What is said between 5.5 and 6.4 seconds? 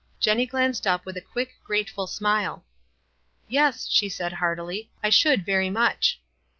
much."